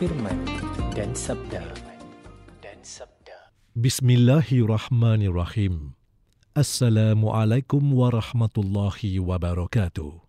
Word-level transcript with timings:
Firman 0.00 0.48
dan 0.96 1.12
sabda. 1.12 1.60
Dan 2.64 2.80
sabda. 2.80 3.52
Bismillahirrahmanirrahim. 3.76 5.92
Assalamualaikum 6.56 7.84
warahmatullahi 7.84 9.20
wabarakatuh. 9.20 10.24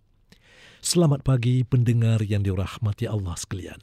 Selamat 0.84 1.24
pagi 1.24 1.64
pendengar 1.64 2.20
yang 2.20 2.44
dirahmati 2.44 3.08
Allah 3.08 3.32
sekalian. 3.40 3.80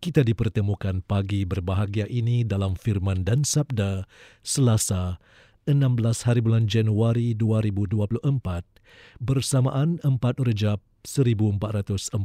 Kita 0.00 0.24
dipertemukan 0.24 1.04
pagi 1.04 1.44
berbahagia 1.44 2.08
ini 2.08 2.40
dalam 2.40 2.72
firman 2.72 3.20
dan 3.20 3.44
sabda 3.44 4.08
Selasa 4.40 5.20
16 5.68 6.24
hari 6.24 6.40
bulan 6.40 6.64
Januari 6.64 7.36
2024 7.36 8.16
bersamaan 9.20 10.00
4 10.00 10.08
Rejab 10.40 10.80
1445 11.04 12.16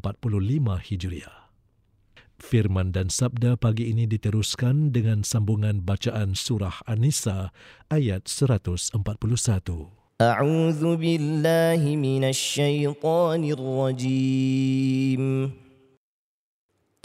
Hijriah. 0.87 1.46
Firman 2.42 2.90
dan 2.90 3.06
sabda 3.06 3.54
pagi 3.54 3.94
ini 3.94 4.04
diteruskan 4.10 4.90
dengan 4.90 5.22
sambungan 5.22 5.86
bacaan 5.86 6.34
surah 6.34 6.82
An-Nisa 6.90 7.54
ayat 7.88 8.26
141. 8.26 10.02
أعوذ 10.22 10.96
بالله 11.02 11.82
من 11.98 12.22
الشيطان 12.30 13.42
الرجيم 13.58 15.22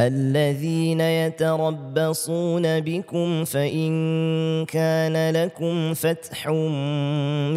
الذين 0.02 1.02
يتربصون 1.02 2.80
بكم 2.80 3.44
فإن 3.46 3.92
كان 4.66 5.34
لكم 5.34 5.94
فتح 5.94 6.48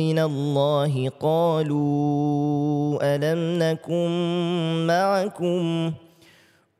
من 0.00 0.18
الله 0.18 1.08
قالوا 1.20 2.98
ألم 3.02 3.40
نكن 3.62 4.10
معكم 4.86 5.92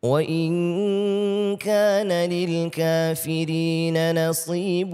وإن 0.06 1.58
كان 1.58 2.30
للكافرين 2.30 4.30
نصيب 4.30 4.94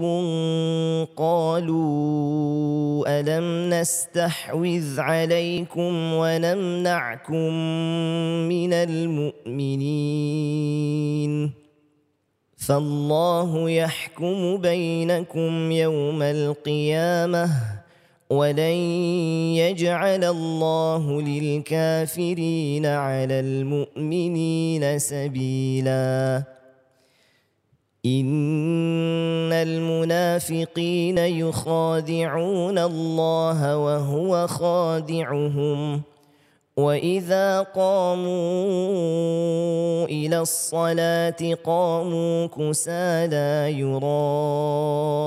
قالوا 1.16 3.04
ألم 3.20 3.74
نستحوذ 3.74 5.00
عليكم 5.00 6.12
ونمنعكم 6.12 7.52
من 8.48 8.72
المؤمنين 8.72 9.92
فالله 12.56 13.70
يحكم 13.70 14.56
بينكم 14.56 15.72
يوم 15.72 16.22
القيامة 16.22 17.81
ولن 18.32 18.78
يجعل 19.60 20.24
الله 20.24 21.22
للكافرين 21.22 22.86
على 22.86 23.40
المؤمنين 23.40 24.98
سبيلا. 24.98 26.42
ان 28.06 29.52
المنافقين 29.52 31.18
يخادعون 31.18 32.78
الله 32.78 33.76
وهو 33.78 34.46
خادعهم. 34.46 36.02
واذا 36.76 37.60
قاموا 37.60 38.32
إلى 40.04 40.38
الصلاه 40.40 41.54
قاموا 41.64 42.46
كسالى 42.46 43.78
يراءون 43.80 45.20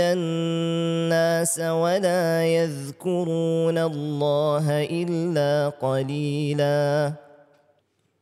الناس 0.00 1.60
ولا 1.60 2.46
يذكرون 2.46 3.78
الله 3.78 4.84
الا 4.84 5.68
قليلا 5.68 7.12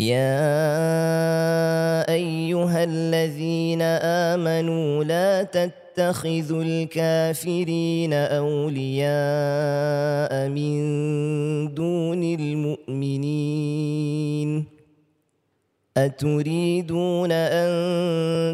يا 0.00 0.48
أيها 2.08 2.84
الذين 2.84 3.82
آمنوا 4.32 5.04
لا 5.04 5.42
تتخذوا 5.42 6.62
الكافرين 6.62 8.12
أولياء 8.12 9.12
من 10.48 11.74
دون 11.74 12.22
المؤمنين 12.22 13.60
أتريدون 15.96 17.32
أن 17.32 17.70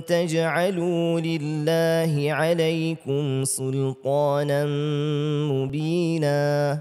تجعلوا 0.05 1.20
لله 1.20 2.32
عليكم 2.32 3.44
سلطانا 3.44 4.65
مبينا 5.53 6.81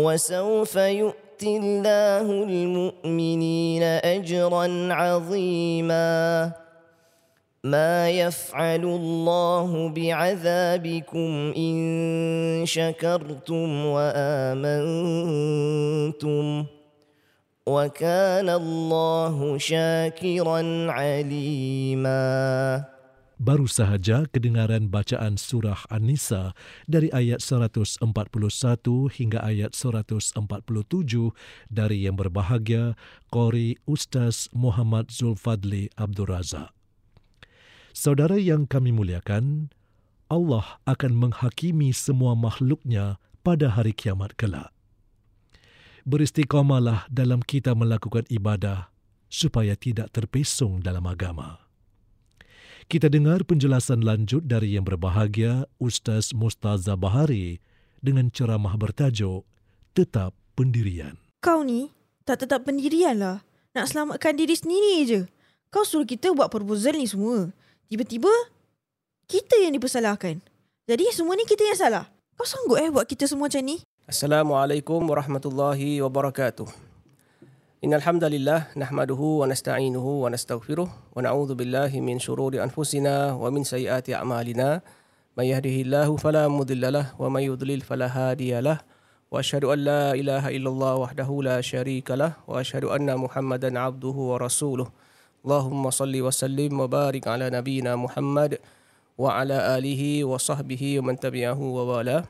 وسوف 0.00 0.76
يؤتي 0.76 1.56
الله 1.56 2.26
المؤمنين 2.42 3.82
أجرا 3.82 4.88
عظيما. 4.92 6.52
ما 7.64 8.10
يفعل 8.10 8.84
الله 8.84 9.88
بعذابكم 9.88 11.52
إن 11.56 11.76
شكرتم 12.64 13.86
وآمنتم. 13.86 14.84
وكان 17.66 18.48
الله 18.48 19.58
شاكرا 19.58 20.86
عليما. 20.90 22.20
Baru 23.40 23.64
sahaja 23.64 24.28
kedengaran 24.28 24.92
bacaan 24.92 25.40
surah 25.40 25.88
An-Nisa 25.88 26.52
dari 26.84 27.08
ayat 27.08 27.40
141 27.40 28.04
hingga 29.16 29.40
ayat 29.40 29.72
147 29.72 30.36
dari 31.72 32.04
yang 32.04 32.20
berbahagia 32.20 33.00
Qori 33.32 33.80
Ustaz 33.88 34.52
Muhammad 34.52 35.08
Zulfadli 35.08 35.88
Abdul 35.96 36.28
Razak. 36.28 36.68
Saudara 37.96 38.36
yang 38.36 38.68
kami 38.68 38.92
muliakan, 38.92 39.72
Allah 40.28 40.76
akan 40.84 41.32
menghakimi 41.32 41.96
semua 41.96 42.36
makhluknya 42.36 43.16
pada 43.40 43.72
hari 43.72 43.96
kiamat 43.96 44.36
kelak. 44.36 44.68
Beristiqamalah 46.04 47.08
dalam 47.08 47.40
kita 47.40 47.72
melakukan 47.72 48.28
ibadah 48.28 48.92
supaya 49.32 49.72
tidak 49.80 50.12
terpesong 50.12 50.84
dalam 50.84 51.08
agama. 51.08 51.69
Kita 52.90 53.06
dengar 53.06 53.46
penjelasan 53.46 54.02
lanjut 54.02 54.50
dari 54.50 54.74
yang 54.74 54.82
berbahagia 54.82 55.62
Ustaz 55.78 56.34
Mustaza 56.34 56.98
Bahari 56.98 57.62
dengan 58.02 58.34
ceramah 58.34 58.74
bertajuk 58.74 59.46
Tetap 59.94 60.34
Pendirian. 60.58 61.14
Kau 61.38 61.62
ni 61.62 61.94
tak 62.26 62.42
tetap 62.42 62.66
pendirian 62.66 63.14
lah. 63.14 63.46
Nak 63.78 63.94
selamatkan 63.94 64.34
diri 64.34 64.58
sendiri 64.58 65.06
je. 65.06 65.20
Kau 65.70 65.86
suruh 65.86 66.02
kita 66.02 66.34
buat 66.34 66.50
proposal 66.50 66.98
ni 66.98 67.06
semua. 67.06 67.54
Tiba-tiba, 67.86 68.34
kita 69.30 69.54
yang 69.62 69.70
dipersalahkan. 69.78 70.42
Jadi 70.90 71.14
semua 71.14 71.38
ni 71.38 71.46
kita 71.46 71.62
yang 71.62 71.78
salah. 71.78 72.10
Kau 72.34 72.42
sanggup 72.42 72.82
eh 72.82 72.90
buat 72.90 73.06
kita 73.06 73.30
semua 73.30 73.46
macam 73.46 73.62
ni? 73.70 73.78
Assalamualaikum 74.10 74.98
warahmatullahi 75.06 76.02
wabarakatuh. 76.02 76.89
إن 77.80 77.96
الحمد 77.96 78.24
لله 78.24 78.76
نحمده 78.76 79.22
ونستعينه 79.40 80.04
ونستغفره 80.04 80.88
ونعوذ 81.16 81.50
بالله 81.56 81.88
من 82.04 82.20
شرور 82.20 82.52
أنفسنا 82.60 83.32
ومن 83.32 83.64
سيئات 83.64 84.12
أعمالنا. 84.12 84.84
من 85.32 85.44
يهده 85.44 85.76
الله 85.88 86.16
فلا 86.16 86.44
مضل 86.48 86.92
له 86.92 87.16
ومن 87.16 87.40
يضلل 87.40 87.80
فلا 87.80 88.08
هادي 88.12 88.60
له. 88.60 88.84
وأشهد 89.32 89.64
أن 89.64 89.78
لا 89.78 90.12
إله 90.12 90.60
إلا 90.60 90.68
الله 90.68 90.94
وحده 90.94 91.30
لا 91.42 91.60
شريك 91.64 92.10
له 92.20 92.36
وأشهد 92.44 92.84
أن 92.84 93.16
محمدا 93.16 93.72
عبده 93.72 94.16
ورسوله. 94.28 94.88
اللهم 95.44 95.90
صل 95.90 96.14
وسلم 96.20 96.80
وبارك 96.80 97.24
على 97.32 97.48
نبينا 97.48 97.96
محمد 97.96 98.60
وعلى 99.16 99.56
آله 99.80 100.24
وصحبه 100.28 100.82
ومن 101.00 101.16
تبعه 101.16 101.60
ووالاه. 101.60 102.24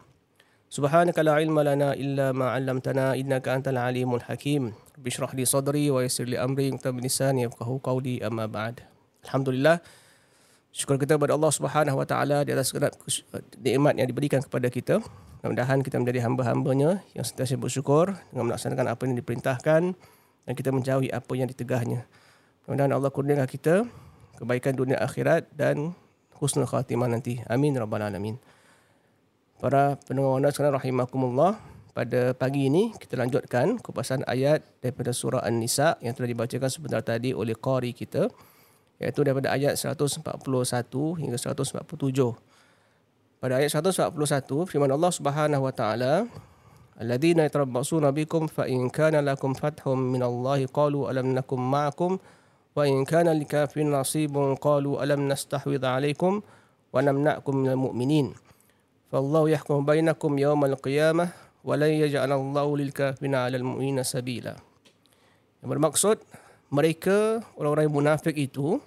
سبحانك 0.71 1.19
لا 1.19 1.33
علم 1.35 1.59
لنا 1.61 1.99
إلا 1.99 2.31
ما 2.39 2.55
علمتنا 2.55 3.19
إنك 3.19 3.49
أنت 3.51 3.67
العليم 3.75 4.15
الحكيم. 4.15 4.73
bishrah 5.01 5.33
li 5.33 5.49
sadri 5.49 5.89
wa 5.89 6.05
yassir 6.05 6.29
li 6.29 6.37
amri 6.37 6.69
yumta 6.69 6.93
min 6.93 7.01
lisani 7.01 7.49
yafqahu 7.49 7.81
qawli 7.81 8.21
amma 8.21 8.45
ba'd. 8.45 8.85
Alhamdulillah. 9.25 9.81
Syukur 10.71 11.03
kita 11.03 11.19
kepada 11.19 11.35
Allah 11.35 11.51
Subhanahu 11.51 11.99
wa 11.99 12.07
taala 12.07 12.47
di 12.47 12.55
atas 12.55 12.71
segala 12.71 12.95
nikmat 13.59 13.99
yang 13.99 14.07
diberikan 14.07 14.39
kepada 14.39 14.71
kita. 14.71 15.03
Mudah-mudahan 15.41 15.83
kita 15.83 15.99
menjadi 15.99 16.23
hamba-hambanya 16.23 17.03
yang 17.17 17.27
sentiasa 17.27 17.59
bersyukur 17.59 18.15
dengan 18.31 18.53
melaksanakan 18.53 18.87
apa 18.93 19.03
yang 19.09 19.17
diperintahkan 19.19 19.83
dan 20.47 20.53
kita 20.55 20.71
menjauhi 20.71 21.11
apa 21.11 21.33
yang 21.35 21.51
ditegahnya. 21.51 22.07
Mudah-mudahan 22.69 22.93
Allah 22.95 23.11
kurniakan 23.11 23.49
kita 23.51 23.83
kebaikan 24.39 24.79
dunia 24.79 25.01
akhirat 25.03 25.49
dan 25.57 25.97
husnul 26.39 26.71
khatimah 26.71 27.11
nanti. 27.11 27.43
Amin 27.51 27.75
rabbal 27.75 28.07
alamin. 28.07 28.39
Para 29.59 29.99
pendengar 30.07 30.39
wanita 30.39 30.57
sekalian 30.57 30.77
rahimakumullah. 30.79 31.70
Pada 31.91 32.31
pagi 32.39 32.71
ini 32.71 32.95
kita 32.95 33.19
lanjutkan 33.19 33.83
kupasan 33.83 34.23
ayat 34.31 34.63
daripada 34.79 35.11
surah 35.11 35.43
An-Nisa 35.43 35.99
yang 35.99 36.15
telah 36.15 36.31
dibacakan 36.31 36.71
sebentar 36.71 37.03
tadi 37.03 37.35
oleh 37.35 37.59
qari 37.59 37.91
kita 37.91 38.31
iaitu 39.03 39.27
daripada 39.27 39.51
ayat 39.51 39.75
141 39.75 40.23
hingga 41.19 41.35
147. 41.35 41.83
Pada 43.43 43.59
ayat 43.59 43.75
141 43.75 44.71
firman 44.71 44.93
Allah 44.93 45.11
Subhanahu 45.11 45.67
wa 45.67 45.75
taala 45.75 46.31
Alladzina 47.01 47.49
yatarabbasuna 47.49 48.13
bikum 48.13 48.45
fa 48.45 48.69
in 48.69 48.93
kana 48.93 49.25
lakum 49.25 49.57
fathum 49.57 50.13
min 50.13 50.21
Allah 50.21 50.61
qalu 50.69 51.09
alam 51.09 51.33
nakum 51.33 51.57
ma'akum 51.57 52.21
wa 52.77 52.83
in 52.85 53.09
kana 53.09 53.33
likafirin 53.33 53.89
nasibun 53.89 54.53
qalu 54.61 55.01
alam 55.01 55.25
nastahwidh 55.25 55.81
alaikum 55.81 56.45
wa 56.93 57.01
namna'kum 57.01 57.57
minal 57.57 57.81
mu'minin 57.89 58.37
fallahu 59.09 59.49
yahkum 59.49 59.81
bainakum 61.65 61.69
yawmal 61.69 61.69
qiyamah 61.69 61.69
wa 61.69 61.75
la 61.77 61.89
yaj'al 61.89 62.33
Allahu 62.33 62.71
lil 62.77 62.93
kafirin 62.93 63.35
'alal 63.35 63.65
mu'minina 63.65 64.03
sabila. 64.05 64.57
Yang 65.61 65.69
bermaksud 65.69 66.17
mereka 66.71 67.45
orang-orang 67.59 67.91
munafik 67.91 68.37
itu 68.39 68.81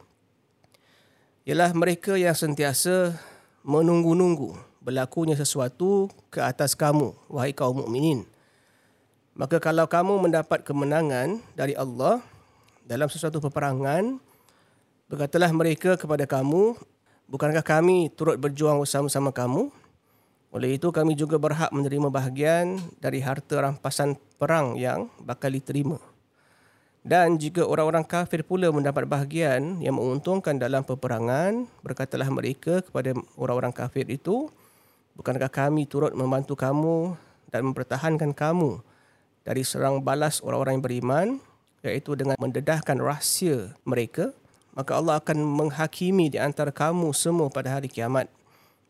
ialah 1.46 1.76
mereka 1.76 2.16
yang 2.16 2.34
sentiasa 2.34 3.14
menunggu-nunggu 3.62 4.56
berlakunya 4.84 5.36
sesuatu 5.36 6.12
ke 6.32 6.40
atas 6.40 6.76
kamu 6.76 7.16
wahai 7.28 7.56
kaum 7.56 7.84
mukminin. 7.84 8.26
Maka 9.34 9.58
kalau 9.58 9.90
kamu 9.90 10.30
mendapat 10.30 10.62
kemenangan 10.62 11.42
dari 11.58 11.74
Allah 11.74 12.22
dalam 12.86 13.10
sesuatu 13.10 13.42
peperangan 13.42 14.22
berkatalah 15.10 15.50
mereka 15.50 15.98
kepada 15.98 16.28
kamu 16.30 16.78
bukankah 17.28 17.66
kami 17.66 18.14
turut 18.14 18.38
berjuang 18.38 18.78
bersama-sama 18.84 19.34
kamu 19.34 19.74
oleh 20.54 20.78
itu 20.78 20.94
kami 20.94 21.18
juga 21.18 21.42
berhak 21.42 21.74
menerima 21.74 22.14
bahagian 22.14 22.78
dari 23.02 23.20
harta 23.20 23.60
rampasan 23.60 24.16
perang 24.38 24.78
yang 24.78 25.10
bakal 25.26 25.50
diterima 25.50 25.98
dan 27.04 27.36
jika 27.36 27.68
orang-orang 27.68 28.08
kafir 28.08 28.48
pula 28.48 28.72
mendapat 28.72 29.04
bahagian 29.04 29.84
yang 29.84 30.00
menguntungkan 30.00 30.56
dalam 30.56 30.88
peperangan, 30.88 31.68
berkatalah 31.84 32.32
mereka 32.32 32.80
kepada 32.80 33.12
orang-orang 33.36 33.76
kafir 33.76 34.08
itu, 34.08 34.48
bukankah 35.20 35.52
kami 35.52 35.84
turut 35.84 36.16
membantu 36.16 36.56
kamu 36.56 37.20
dan 37.52 37.68
mempertahankan 37.68 38.32
kamu 38.32 38.80
dari 39.44 39.68
serang 39.68 40.00
balas 40.00 40.40
orang-orang 40.40 40.80
yang 40.80 40.86
beriman, 40.88 41.28
iaitu 41.84 42.16
dengan 42.16 42.40
mendedahkan 42.40 42.96
rahsia 43.04 43.76
mereka, 43.84 44.32
maka 44.72 44.96
Allah 44.96 45.20
akan 45.20 45.44
menghakimi 45.44 46.32
di 46.32 46.40
antara 46.40 46.72
kamu 46.72 47.12
semua 47.12 47.52
pada 47.52 47.68
hari 47.68 47.92
kiamat. 47.92 48.32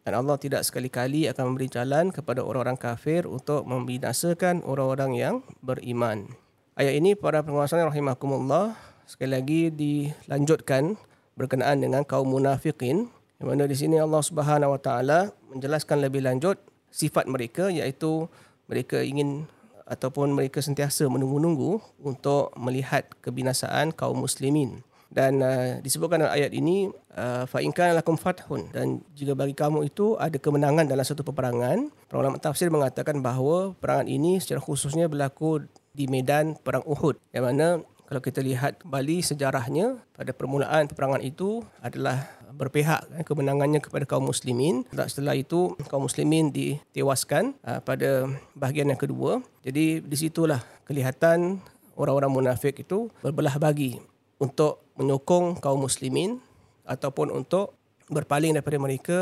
Dan 0.04 0.20
Allah 0.20 0.36
tidak 0.36 0.68
sekali-kali 0.68 1.32
akan 1.32 1.56
memberi 1.56 1.72
jalan 1.72 2.12
kepada 2.12 2.44
orang-orang 2.44 2.76
kafir 2.76 3.24
untuk 3.24 3.64
membinasakan 3.64 4.60
orang-orang 4.68 5.12
yang 5.16 5.36
beriman. 5.64 6.28
Ayat 6.76 7.00
ini 7.00 7.16
para 7.16 7.40
penguasa 7.40 7.80
rahimakumullah 7.80 8.76
sekali 9.08 9.32
lagi 9.32 9.62
dilanjutkan 9.72 11.00
berkenaan 11.40 11.80
dengan 11.80 12.04
kaum 12.04 12.28
munafikin 12.28 13.08
yang 13.40 13.48
mana 13.48 13.64
di 13.64 13.76
sini 13.76 14.00
Allah 14.00 14.24
Subhanahu 14.24 14.76
wa 14.76 14.82
taala 14.82 15.32
menjelaskan 15.52 16.04
lebih 16.04 16.24
lanjut 16.24 16.60
sifat 16.92 17.28
mereka 17.28 17.68
iaitu 17.72 18.28
mereka 18.68 19.04
ingin 19.04 19.48
ataupun 19.84 20.32
mereka 20.32 20.64
sentiasa 20.64 21.08
menunggu-nunggu 21.12 21.80
untuk 22.00 22.56
melihat 22.56 23.04
kebinasaan 23.20 23.92
kaum 23.92 24.24
muslimin 24.24 24.84
dan 25.14 25.40
uh, 25.46 25.78
disebutkan 25.86 26.26
dalam 26.26 26.34
ayat 26.34 26.50
ini 26.50 26.90
uh, 27.14 27.46
fa 27.46 27.62
in 27.62 27.70
kana 27.70 28.02
lakum 28.02 28.18
fathun. 28.18 28.66
Dan 28.74 29.06
jika 29.14 29.38
bagi 29.38 29.54
kamu 29.54 29.86
itu 29.86 30.18
ada 30.18 30.36
kemenangan 30.42 30.90
dalam 30.90 31.06
satu 31.06 31.22
peperangan. 31.22 31.94
Para 32.10 32.18
ulama 32.26 32.42
tafsir 32.42 32.74
mengatakan 32.74 33.22
bahawa 33.22 33.78
perangan 33.78 34.10
ini 34.10 34.42
secara 34.42 34.58
khususnya 34.58 35.06
berlaku 35.06 35.70
di 35.94 36.10
medan 36.10 36.58
perang 36.58 36.82
Uhud. 36.90 37.22
Yang 37.30 37.46
mana 37.46 37.68
kalau 38.10 38.22
kita 38.26 38.42
lihat 38.42 38.82
kembali 38.82 39.22
sejarahnya 39.22 40.02
pada 40.18 40.34
permulaan 40.34 40.90
peperangan 40.90 41.22
itu 41.22 41.62
adalah 41.82 42.26
berpihak 42.54 43.10
eh, 43.18 43.26
kemenangannya 43.26 43.82
kepada 43.82 44.06
kaum 44.06 44.30
muslimin. 44.30 44.86
Setelah 44.94 45.34
itu 45.38 45.74
kaum 45.90 46.06
muslimin 46.06 46.54
ditewaskan 46.54 47.58
uh, 47.66 47.82
pada 47.82 48.30
bahagian 48.54 48.90
yang 48.90 49.02
kedua. 49.02 49.42
Jadi 49.66 50.02
disitulah 50.06 50.62
kelihatan 50.86 51.62
orang-orang 51.98 52.30
munafik 52.34 52.82
itu 52.82 53.10
berbelah 53.26 53.58
bagi 53.58 53.98
untuk 54.44 54.84
menyokong 55.00 55.64
kaum 55.64 55.88
muslimin 55.88 56.44
ataupun 56.84 57.32
untuk 57.32 57.80
berpaling 58.12 58.52
daripada 58.52 58.76
mereka 58.76 59.18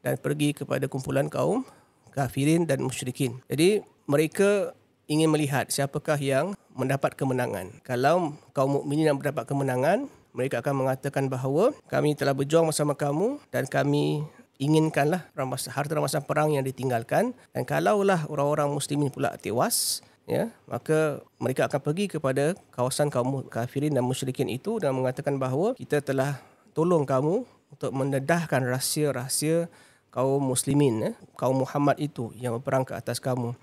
dan 0.00 0.16
pergi 0.16 0.56
kepada 0.56 0.88
kumpulan 0.88 1.28
kaum 1.28 1.68
kafirin 2.16 2.64
dan 2.64 2.80
musyrikin. 2.80 3.44
Jadi 3.52 3.84
mereka 4.08 4.72
ingin 5.12 5.28
melihat 5.28 5.68
siapakah 5.68 6.16
yang 6.16 6.56
mendapat 6.72 7.12
kemenangan. 7.12 7.68
Kalau 7.84 8.32
kaum 8.56 8.80
mukminin 8.80 9.12
yang 9.12 9.20
mendapat 9.20 9.44
kemenangan, 9.44 10.08
mereka 10.32 10.64
akan 10.64 10.84
mengatakan 10.84 11.28
bahawa 11.28 11.76
kami 11.92 12.16
telah 12.16 12.32
berjuang 12.32 12.64
bersama 12.64 12.96
kamu 12.96 13.36
dan 13.52 13.68
kami 13.68 14.24
inginkanlah 14.56 15.28
harta 15.68 15.92
rampasan 15.92 16.24
perang 16.24 16.56
yang 16.56 16.64
ditinggalkan 16.64 17.36
dan 17.52 17.62
kalaulah 17.68 18.24
orang-orang 18.30 18.72
muslimin 18.72 19.12
pula 19.12 19.34
tewas 19.36 20.00
ya 20.26 20.54
maka 20.70 21.18
mereka 21.42 21.66
akan 21.66 21.80
pergi 21.82 22.06
kepada 22.06 22.54
kawasan 22.70 23.10
kaum 23.10 23.42
kafirin 23.50 23.94
dan 23.94 24.06
musyrikin 24.06 24.46
itu 24.46 24.78
dan 24.78 24.94
mengatakan 24.94 25.36
bahawa 25.36 25.74
kita 25.74 25.98
telah 25.98 26.38
tolong 26.72 27.02
kamu 27.02 27.42
untuk 27.72 27.90
mendedahkan 27.90 28.62
rahsia-rahsia 28.62 29.66
kaum 30.12 30.44
muslimin 30.44 31.10
ya, 31.10 31.12
kaum 31.34 31.64
Muhammad 31.64 31.98
itu 31.98 32.30
yang 32.38 32.54
berperang 32.60 32.86
ke 32.86 32.94
atas 32.94 33.18
kamu 33.18 33.56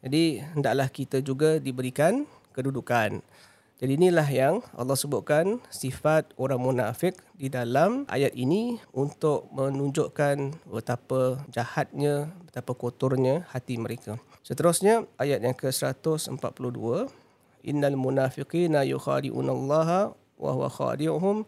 jadi 0.00 0.48
hendaklah 0.56 0.88
kita 0.88 1.20
juga 1.20 1.60
diberikan 1.60 2.24
kedudukan 2.56 3.20
jadi 3.78 3.94
inilah 3.94 4.26
yang 4.26 4.54
Allah 4.74 4.98
sebutkan 4.98 5.62
sifat 5.70 6.34
orang 6.34 6.58
munafik 6.58 7.14
di 7.38 7.46
dalam 7.46 8.10
ayat 8.10 8.34
ini 8.34 8.82
untuk 8.90 9.46
menunjukkan 9.54 10.66
betapa 10.66 11.38
jahatnya, 11.54 12.26
betapa 12.42 12.74
kotornya 12.74 13.46
hati 13.54 13.78
mereka. 13.78 14.18
Seterusnya 14.48 15.04
ayat 15.20 15.44
yang 15.44 15.52
ke-142 15.52 17.12
Innal 17.68 18.00
munafiqina 18.00 18.80
yukhadi'una 18.88 19.52
Allah 19.52 20.16
wa 20.40 20.50
huwa 20.56 20.72
khadi'uhum 20.72 21.44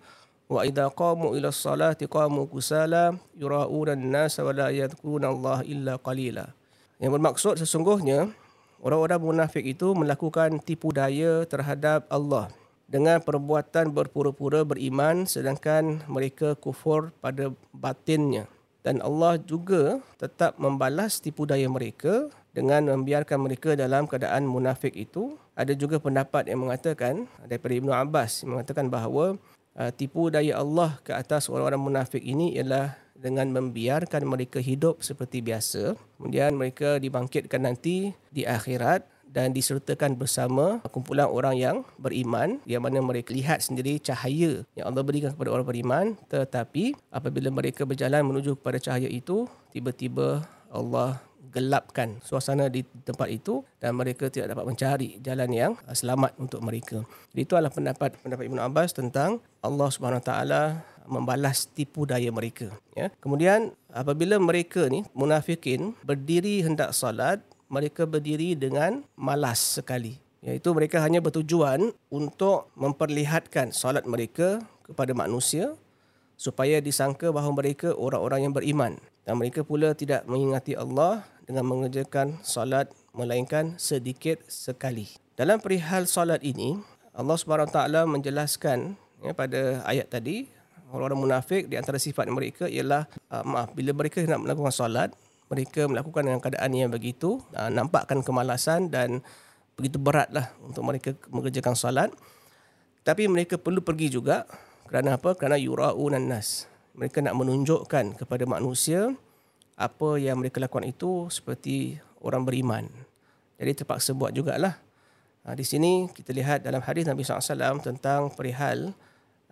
wa 0.52 0.60
idza 0.68 0.92
qamu 0.92 1.32
ila 1.32 1.48
salati 1.48 2.04
qamu 2.04 2.44
kusala 2.44 3.16
yura'una 3.40 3.96
an-nasa 3.96 4.44
wa 4.44 4.52
la 4.52 4.68
yadhkuruna 4.68 5.32
Allah 5.32 5.64
illa 5.64 5.96
qalila. 5.96 6.52
Yang 7.00 7.10
bermaksud 7.16 7.54
sesungguhnya 7.64 8.36
Orang-orang 8.80 9.20
munafik 9.20 9.60
itu 9.60 9.92
melakukan 9.92 10.56
tipu 10.64 10.88
daya 10.88 11.44
terhadap 11.44 12.08
Allah 12.08 12.48
dengan 12.88 13.20
perbuatan 13.20 13.92
berpura-pura 13.92 14.64
beriman 14.64 15.28
sedangkan 15.28 16.00
mereka 16.08 16.56
kufur 16.56 17.12
pada 17.20 17.52
batinnya. 17.76 18.48
Dan 18.80 19.04
Allah 19.04 19.36
juga 19.36 20.00
tetap 20.16 20.56
membalas 20.56 21.20
tipu 21.20 21.44
daya 21.44 21.68
mereka 21.68 22.32
dengan 22.50 22.86
membiarkan 22.90 23.38
mereka 23.40 23.78
dalam 23.78 24.06
keadaan 24.06 24.46
munafik 24.46 24.94
itu. 24.94 25.38
Ada 25.54 25.76
juga 25.76 26.00
pendapat 26.00 26.48
yang 26.48 26.64
mengatakan 26.64 27.28
daripada 27.44 27.74
Ibnu 27.76 27.92
Abbas 27.92 28.42
yang 28.42 28.56
mengatakan 28.56 28.88
bahawa 28.88 29.36
uh, 29.76 29.90
tipu 29.92 30.32
daya 30.32 30.56
Allah 30.58 30.96
ke 31.04 31.12
atas 31.12 31.52
orang-orang 31.52 31.80
munafik 31.80 32.24
ini 32.24 32.56
ialah 32.56 32.96
dengan 33.20 33.52
membiarkan 33.52 34.24
mereka 34.24 34.58
hidup 34.58 35.04
seperti 35.04 35.44
biasa. 35.44 35.94
Kemudian 36.16 36.56
mereka 36.56 36.96
dibangkitkan 36.96 37.60
nanti 37.68 38.16
di 38.32 38.48
akhirat 38.48 39.04
dan 39.30 39.54
disertakan 39.54 40.18
bersama 40.18 40.82
kumpulan 40.90 41.30
orang 41.30 41.54
yang 41.54 41.76
beriman 42.02 42.58
yang 42.66 42.82
mana 42.82 42.98
mereka 42.98 43.30
lihat 43.30 43.62
sendiri 43.62 44.02
cahaya 44.02 44.66
yang 44.74 44.90
Allah 44.90 45.06
berikan 45.06 45.30
kepada 45.30 45.54
orang 45.54 45.66
beriman 45.70 46.06
tetapi 46.26 46.98
apabila 47.14 47.54
mereka 47.54 47.86
berjalan 47.86 48.26
menuju 48.26 48.58
kepada 48.58 48.82
cahaya 48.82 49.06
itu 49.06 49.46
tiba-tiba 49.70 50.42
Allah 50.66 51.22
gelapkan 51.48 52.20
suasana 52.20 52.68
di 52.68 52.84
tempat 52.84 53.32
itu 53.32 53.64
dan 53.80 53.96
mereka 53.96 54.28
tidak 54.28 54.52
dapat 54.52 54.64
mencari 54.68 55.08
jalan 55.24 55.50
yang 55.50 55.72
selamat 55.90 56.36
untuk 56.36 56.60
mereka. 56.60 57.02
Jadi 57.32 57.40
itu 57.42 57.54
adalah 57.56 57.72
pendapat 57.72 58.20
pendapat 58.20 58.44
Ibn 58.46 58.60
Abbas 58.68 58.90
tentang 58.92 59.40
Allah 59.64 59.88
Subhanahu 59.88 60.22
Taala 60.22 60.84
membalas 61.08 61.66
tipu 61.66 62.06
daya 62.06 62.30
mereka 62.30 62.70
ya. 62.94 63.10
Kemudian 63.18 63.74
apabila 63.90 64.38
mereka 64.38 64.86
ni 64.86 65.02
munafikin 65.16 65.96
berdiri 66.06 66.62
hendak 66.62 66.92
salat 66.94 67.42
mereka 67.70 68.04
berdiri 68.04 68.58
dengan 68.58 69.06
malas 69.14 69.58
sekali. 69.80 70.18
Iaitu 70.40 70.72
mereka 70.72 71.04
hanya 71.04 71.20
bertujuan 71.20 71.92
untuk 72.08 72.72
memperlihatkan 72.72 73.76
salat 73.76 74.08
mereka 74.08 74.64
kepada 74.88 75.12
manusia 75.12 75.76
supaya 76.40 76.80
disangka 76.80 77.28
bahawa 77.28 77.52
mereka 77.60 77.92
orang-orang 77.92 78.48
yang 78.48 78.54
beriman 78.56 78.96
dan 79.30 79.38
mereka 79.38 79.62
pula 79.62 79.94
tidak 79.94 80.26
mengingati 80.26 80.74
Allah 80.74 81.22
dengan 81.46 81.62
mengerjakan 81.62 82.42
salat 82.42 82.90
melainkan 83.14 83.78
sedikit 83.78 84.42
sekali. 84.50 85.06
Dalam 85.38 85.62
perihal 85.62 86.10
salat 86.10 86.42
ini 86.42 86.82
Allah 87.14 87.38
Subhanahu 87.38 87.70
Taala 87.70 88.10
menjelaskan 88.10 88.98
ya, 89.22 89.30
pada 89.30 89.86
ayat 89.86 90.10
tadi 90.10 90.50
orang-orang 90.90 91.30
munafik 91.30 91.70
di 91.70 91.78
antara 91.78 92.02
sifat 92.02 92.26
mereka 92.26 92.66
ialah 92.66 93.06
uh, 93.30 93.46
maaf 93.46 93.70
bila 93.70 93.94
mereka 93.94 94.18
nak 94.26 94.42
melakukan 94.42 94.74
solat 94.74 95.14
mereka 95.46 95.86
melakukan 95.86 96.26
dengan 96.26 96.42
keadaan 96.42 96.70
yang 96.74 96.90
begitu 96.90 97.38
uh, 97.54 97.70
nampakkan 97.70 98.26
kemalasan 98.26 98.90
dan 98.90 99.22
begitu 99.78 100.02
beratlah 100.02 100.50
untuk 100.58 100.82
mereka 100.82 101.14
mengerjakan 101.30 101.78
solat. 101.78 102.10
Tapi 103.06 103.30
mereka 103.30 103.62
perlu 103.62 103.78
pergi 103.78 104.10
juga 104.10 104.42
kerana 104.90 105.22
apa? 105.22 105.38
Kerana 105.38 105.54
yura'un 105.54 106.18
nas 106.18 106.69
mereka 106.94 107.22
nak 107.22 107.36
menunjukkan 107.38 108.18
kepada 108.18 108.44
manusia 108.46 109.14
apa 109.80 110.20
yang 110.20 110.42
mereka 110.42 110.60
lakukan 110.60 110.84
itu 110.84 111.32
seperti 111.32 111.96
orang 112.20 112.44
beriman. 112.44 112.84
Jadi 113.56 113.84
terpaksa 113.84 114.12
buat 114.12 114.32
jugalah. 114.36 114.76
Uh, 115.44 115.56
di 115.56 115.64
sini 115.64 116.08
kita 116.12 116.36
lihat 116.36 116.60
dalam 116.60 116.84
hadis 116.84 117.08
Nabi 117.08 117.24
SAW 117.24 117.80
tentang 117.80 118.28
perihal 118.36 118.92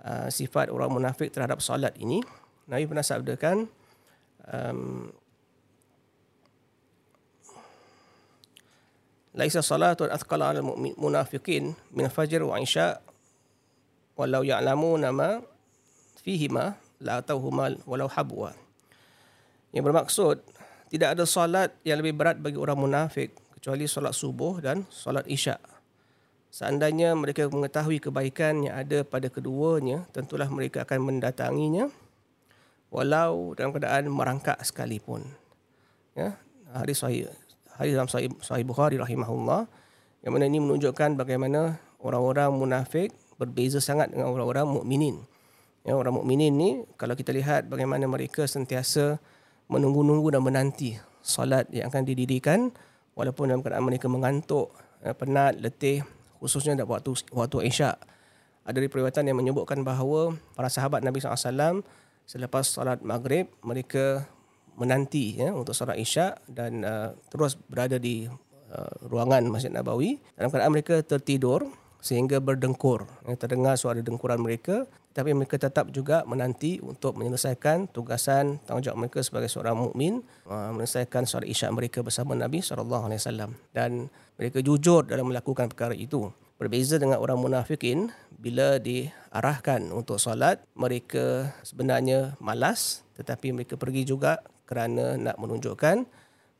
uh, 0.04 0.28
sifat 0.28 0.68
orang 0.68 0.92
munafik 0.92 1.32
terhadap 1.32 1.64
solat 1.64 1.96
ini. 1.96 2.20
Nabi 2.68 2.84
pernah 2.84 3.04
sabdakan 3.04 3.64
um, 4.52 5.08
Laisa 9.38 9.62
salatu 9.62 10.02
athqala 10.02 10.50
al 10.50 10.66
munafiqin 10.98 11.70
min 11.94 12.04
fajr 12.10 12.42
wa 12.42 12.58
isya 12.58 12.98
walau 14.18 14.42
ya'lamu 14.42 14.98
nama 14.98 15.38
fihima 16.26 16.74
la 17.02 17.22
tauhuma 17.22 17.74
walau 17.86 18.10
habwa 18.10 18.54
yang 19.74 19.84
bermaksud 19.86 20.42
tidak 20.88 21.18
ada 21.18 21.24
solat 21.28 21.74
yang 21.84 22.00
lebih 22.00 22.16
berat 22.16 22.40
bagi 22.40 22.56
orang 22.56 22.78
munafik 22.78 23.34
kecuali 23.58 23.84
solat 23.84 24.16
subuh 24.16 24.58
dan 24.62 24.88
solat 24.88 25.26
isyak 25.28 25.60
Seandainya 26.48 27.12
mereka 27.12 27.44
mengetahui 27.44 28.00
kebaikan 28.00 28.64
yang 28.64 28.80
ada 28.80 29.04
pada 29.04 29.28
keduanya, 29.28 30.08
tentulah 30.16 30.48
mereka 30.48 30.88
akan 30.88 31.04
mendatanginya 31.04 31.92
walau 32.88 33.52
dalam 33.52 33.76
keadaan 33.76 34.08
merangkak 34.08 34.56
sekalipun. 34.64 35.28
Ya, 36.16 36.40
hadis 36.72 37.04
sahih 37.04 37.28
hadis 37.76 37.94
dalam 37.94 38.08
sahih, 38.08 38.32
sahih 38.40 38.64
Bukhari 38.64 38.96
rahimahullah 38.98 39.68
yang 40.24 40.32
mana 40.34 40.48
ini 40.48 40.58
menunjukkan 40.58 41.14
bagaimana 41.14 41.78
orang-orang 42.00 42.50
munafik 42.50 43.14
berbeza 43.36 43.78
sangat 43.78 44.10
dengan 44.10 44.32
orang-orang 44.32 44.66
mukminin. 44.66 45.20
Ya, 45.86 45.94
orang 45.94 46.18
mukminin 46.20 46.54
ni 46.54 46.70
kalau 46.98 47.14
kita 47.14 47.30
lihat 47.32 47.70
bagaimana 47.70 48.04
mereka 48.10 48.44
sentiasa 48.44 49.22
menunggu-nunggu 49.70 50.34
dan 50.34 50.42
menanti 50.42 50.98
solat 51.22 51.68
yang 51.70 51.92
akan 51.92 52.02
didirikan 52.08 52.72
walaupun 53.18 53.50
dalam 53.50 53.60
keadaan 53.60 53.84
mereka 53.86 54.06
mengantuk, 54.10 54.72
ya, 55.02 55.12
penat, 55.14 55.58
letih, 55.58 56.02
khususnya 56.38 56.78
dalam 56.78 56.94
waktu 56.94 57.14
waktu 57.34 57.68
Isyak. 57.68 57.96
Ada 58.68 58.84
riwayatan 58.84 59.24
yang 59.24 59.38
menyebutkan 59.40 59.80
bahawa 59.80 60.36
para 60.52 60.68
sahabat 60.68 61.00
Nabi 61.00 61.24
SAW 61.24 61.80
selepas 62.28 62.68
solat 62.68 63.00
maghrib 63.00 63.48
mereka 63.64 64.28
menanti 64.76 65.40
ya 65.40 65.56
untuk 65.56 65.72
solat 65.72 65.96
Isyak 65.96 66.44
dan 66.52 66.84
uh, 66.84 67.16
terus 67.32 67.56
berada 67.56 67.96
di 67.96 68.28
uh, 68.28 68.92
ruangan 69.08 69.48
Masjid 69.48 69.72
Nabawi 69.72 70.20
dalam 70.36 70.52
keadaan 70.52 70.72
mereka 70.76 71.00
tertidur 71.00 71.64
sehingga 71.98 72.38
berdengkur. 72.38 73.06
Terdengar 73.38 73.74
suara 73.78 73.98
dengkuran 74.02 74.38
mereka 74.38 74.86
tapi 75.18 75.34
mereka 75.34 75.58
tetap 75.58 75.90
juga 75.90 76.22
menanti 76.30 76.78
untuk 76.78 77.18
menyelesaikan 77.18 77.90
tugasan 77.90 78.62
tanggungjawab 78.70 79.02
mereka 79.02 79.18
sebagai 79.26 79.50
seorang 79.50 79.74
mukmin 79.74 80.22
uh, 80.46 80.70
menyelesaikan 80.70 81.26
solat 81.26 81.50
Isyak 81.50 81.74
mereka 81.74 82.06
bersama 82.06 82.38
Nabi 82.38 82.62
SAW 82.62 83.10
dan 83.74 84.06
mereka 84.38 84.62
jujur 84.62 85.02
dalam 85.10 85.34
melakukan 85.34 85.66
perkara 85.74 85.90
itu. 85.90 86.30
Berbeza 86.54 86.98
dengan 87.02 87.18
orang 87.22 87.38
munafikin, 87.38 88.14
bila 88.34 88.78
diarahkan 88.78 89.90
untuk 89.90 90.22
solat, 90.22 90.62
mereka 90.78 91.50
sebenarnya 91.66 92.38
malas 92.38 93.02
tetapi 93.18 93.50
mereka 93.50 93.74
pergi 93.74 94.06
juga 94.06 94.38
kerana 94.70 95.18
nak 95.18 95.34
menunjukkan 95.34 96.06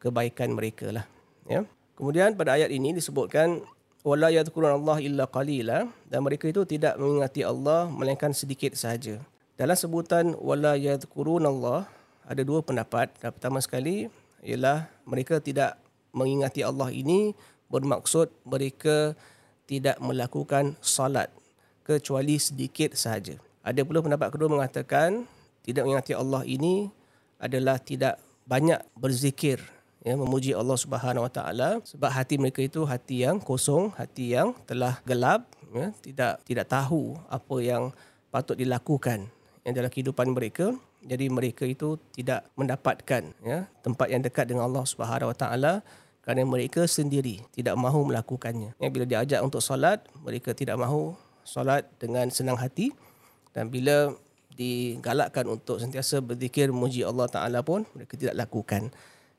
kebaikan 0.03 0.51
mereka 0.51 0.91
lah. 0.91 1.07
Ya. 1.47 1.63
Kemudian 1.95 2.35
pada 2.35 2.59
ayat 2.59 2.75
ini 2.75 2.91
disebutkan 2.91 3.63
wala 4.09 4.33
yadhkurun 4.33 4.73
Allah 4.73 5.05
illa 5.05 5.29
qalila 5.29 5.85
dan 6.09 6.25
mereka 6.25 6.49
itu 6.49 6.65
tidak 6.65 6.97
mengingati 6.97 7.45
Allah 7.45 7.93
melainkan 7.93 8.33
sedikit 8.33 8.73
sahaja. 8.73 9.21
Dalam 9.61 9.77
sebutan 9.77 10.33
wala 10.41 10.81
yadhkurun 10.81 11.45
Allah 11.45 11.85
ada 12.25 12.41
dua 12.41 12.65
pendapat. 12.65 13.13
Yang 13.21 13.33
pertama 13.37 13.61
sekali 13.61 14.09
ialah 14.41 14.89
mereka 15.05 15.45
tidak 15.45 15.77
mengingati 16.17 16.65
Allah 16.65 16.89
ini 16.89 17.37
bermaksud 17.69 18.33
mereka 18.49 19.13
tidak 19.69 20.01
melakukan 20.01 20.73
salat 20.81 21.29
kecuali 21.85 22.41
sedikit 22.41 22.97
sahaja. 22.97 23.37
Ada 23.61 23.85
pula 23.85 24.01
pendapat 24.01 24.33
kedua 24.33 24.49
mengatakan 24.49 25.29
tidak 25.69 25.85
mengingati 25.85 26.17
Allah 26.17 26.49
ini 26.49 26.89
adalah 27.37 27.77
tidak 27.77 28.17
banyak 28.49 28.81
berzikir 28.97 29.61
ya 30.03 30.15
memuji 30.15 30.55
Allah 30.55 30.79
Subhanahu 30.79 31.27
Wa 31.27 31.33
Taala 31.33 31.69
sebab 31.83 32.11
hati 32.11 32.39
mereka 32.39 32.63
itu 32.63 32.87
hati 32.87 33.27
yang 33.27 33.43
kosong, 33.43 33.91
hati 33.95 34.35
yang 34.35 34.55
telah 34.67 35.01
gelap, 35.03 35.49
ya, 35.75 35.91
tidak 36.03 36.33
tidak 36.47 36.67
tahu 36.71 37.19
apa 37.27 37.57
yang 37.59 37.91
patut 38.31 38.55
dilakukan 38.55 39.27
yang 39.67 39.75
dalam 39.75 39.91
kehidupan 39.91 40.31
mereka. 40.33 40.75
Jadi 40.99 41.31
mereka 41.31 41.63
itu 41.63 41.95
tidak 42.11 42.51
mendapatkan 42.59 43.23
ya 43.47 43.71
tempat 43.87 44.07
yang 44.11 44.19
dekat 44.19 44.51
dengan 44.51 44.67
Allah 44.67 44.83
Subhanahu 44.83 45.31
Wa 45.31 45.39
Taala 45.39 45.73
kerana 46.27 46.45
mereka 46.45 46.85
sendiri 46.85 47.41
tidak 47.55 47.79
mahu 47.79 48.13
melakukannya. 48.13 48.75
Ya, 48.77 48.89
bila 48.91 49.07
diajak 49.09 49.41
untuk 49.41 49.63
solat, 49.63 50.05
mereka 50.21 50.53
tidak 50.53 50.77
mahu 50.77 51.15
solat 51.47 51.89
dengan 51.97 52.29
senang 52.29 52.61
hati 52.61 52.93
dan 53.57 53.73
bila 53.73 54.13
digalakkan 54.59 55.47
untuk 55.49 55.79
sentiasa 55.79 56.19
berzikir 56.21 56.69
memuji 56.69 57.07
Allah 57.07 57.31
Taala 57.31 57.63
pun 57.63 57.87
mereka 57.95 58.19
tidak 58.19 58.35
lakukan. 58.37 58.91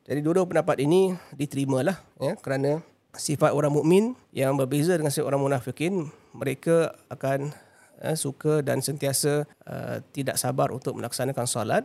Jadi 0.07 0.19
dua-dua 0.21 0.47
pendapat 0.47 0.79
ini 0.83 1.17
diterimalah 1.35 1.97
ya 2.21 2.33
kerana 2.39 2.81
sifat 3.13 3.51
orang 3.51 3.73
mukmin 3.73 4.13
yang 4.31 4.53
berbeza 4.55 4.93
dengan 4.95 5.09
sifat 5.09 5.27
orang 5.27 5.41
munafikin 5.41 6.07
mereka 6.31 6.93
akan 7.09 7.51
uh, 8.01 8.15
suka 8.15 8.61
dan 8.61 8.79
sentiasa 8.79 9.43
uh, 9.65 9.97
tidak 10.13 10.37
sabar 10.37 10.69
untuk 10.69 10.95
melaksanakan 10.97 11.45
solat 11.49 11.83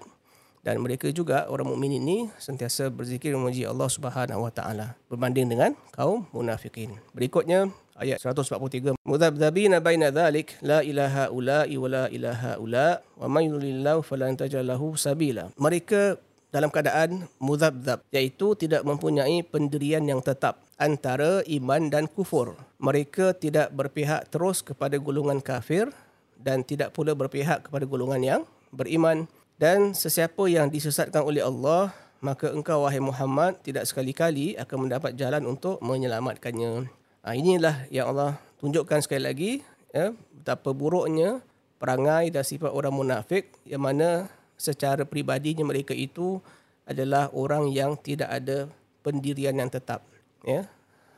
dan 0.64 0.80
mereka 0.80 1.12
juga 1.12 1.44
orang 1.52 1.76
mukmin 1.76 2.00
ini 2.00 2.16
sentiasa 2.40 2.88
berzikir 2.88 3.36
memuji 3.36 3.68
Allah 3.68 3.84
Subhanahu 3.84 4.48
wa 4.48 4.52
taala 4.52 4.96
berbanding 5.12 5.52
dengan 5.52 5.76
kaum 5.92 6.24
munafikin. 6.32 6.96
Berikutnya 7.12 7.68
ayat 8.00 8.16
143 8.24 8.96
Mudzabzabina 9.04 9.84
baina 9.84 10.08
dzalik 10.08 10.56
la 10.64 10.80
ilaha 10.80 11.28
ula 11.28 11.68
wa 11.68 11.88
la 11.92 12.04
ilaha 12.08 12.56
ula 12.56 13.04
wa 13.20 13.26
may 13.28 13.52
yudlilillahu 13.52 14.00
falan 14.00 14.40
tajal 14.40 14.64
lahu 14.64 14.96
sabila. 14.96 15.52
Mereka 15.60 16.16
dalam 16.54 16.70
keadaan 16.70 17.26
mudzabzab 17.42 18.06
iaitu 18.14 18.54
tidak 18.54 18.86
mempunyai 18.86 19.42
pendirian 19.42 20.06
yang 20.06 20.22
tetap 20.22 20.62
antara 20.78 21.42
iman 21.50 21.90
dan 21.90 22.06
kufur. 22.06 22.54
Mereka 22.78 23.34
tidak 23.42 23.74
berpihak 23.74 24.30
terus 24.30 24.62
kepada 24.62 24.94
golongan 25.02 25.42
kafir 25.42 25.90
dan 26.38 26.62
tidak 26.62 26.94
pula 26.94 27.18
berpihak 27.18 27.66
kepada 27.66 27.82
golongan 27.82 28.22
yang 28.22 28.40
beriman 28.70 29.26
dan 29.58 29.98
sesiapa 29.98 30.46
yang 30.46 30.70
disesatkan 30.70 31.26
oleh 31.26 31.42
Allah 31.42 31.90
maka 32.22 32.54
engkau 32.54 32.86
wahai 32.86 33.02
Muhammad 33.02 33.58
tidak 33.60 33.84
sekali-kali 33.84 34.54
akan 34.56 34.88
mendapat 34.88 35.12
jalan 35.18 35.44
untuk 35.44 35.82
menyelamatkannya. 35.84 36.88
Ha, 37.20 37.36
inilah 37.36 37.84
yang 37.92 38.14
Allah 38.14 38.40
tunjukkan 38.64 39.04
sekali 39.04 39.22
lagi 39.26 39.52
ya, 39.92 40.16
betapa 40.32 40.72
buruknya 40.72 41.44
perangai 41.76 42.32
dan 42.32 42.40
sifat 42.40 42.72
orang 42.72 42.96
munafik 42.96 43.52
yang 43.68 43.84
mana 43.84 44.32
secara 44.54 45.02
pribadinya 45.04 45.66
mereka 45.66 45.92
itu 45.92 46.38
adalah 46.84 47.32
orang 47.32 47.72
yang 47.72 47.96
tidak 47.98 48.28
ada 48.28 48.68
pendirian 49.00 49.56
yang 49.56 49.72
tetap 49.72 50.04
ya 50.44 50.68